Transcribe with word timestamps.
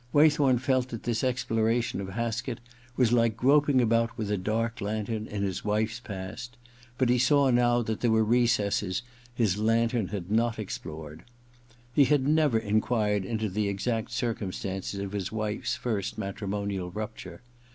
Waythorn 0.13 0.57
felt 0.57 0.87
that 0.87 1.03
this 1.03 1.23
exploration 1.23 2.01
of 2.01 2.09
Haskett 2.09 2.59
was 2.97 3.13
like 3.13 3.37
groping 3.37 3.79
about 3.81 4.17
with 4.17 4.31
a 4.31 4.35
dark 4.39 4.81
lantern 4.81 5.27
in 5.27 5.43
his 5.43 5.63
wife's 5.63 5.99
past; 5.99 6.57
but 6.97 7.07
he 7.09 7.19
saw 7.19 7.51
now 7.51 7.83
that 7.83 7.99
there 8.01 8.09
were 8.09 8.25
recesses 8.25 9.03
his 9.35 9.59
lantern 9.59 10.07
had 10.07 10.31
not 10.31 10.57
explored. 10.57 11.21
He 11.93 12.05
had 12.05 12.27
never 12.27 12.57
enquired 12.57 13.25
into 13.25 13.47
the 13.47 13.67
exact 13.69 14.09
circumstances 14.09 14.99
of 14.99 15.11
his 15.11 15.31
wife's 15.31 15.75
first 15.75 16.17
matri 16.17 16.47
monial 16.47 16.89
rupture. 16.95 17.43